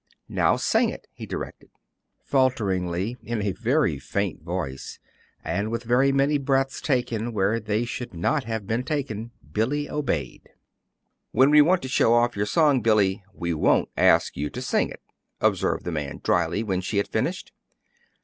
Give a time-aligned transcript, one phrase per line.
[0.29, 1.69] "Now, sing it," he directed.
[2.23, 4.97] Falteringly, in a very faint voice,
[5.43, 10.49] and with very many breaths taken where they should not have been taken, Billy obeyed.
[11.33, 14.89] "When we want to show off your song, Billy, we won't ask you to sing
[14.89, 15.03] it,"
[15.39, 17.51] observed the man, dryly, when she had finished.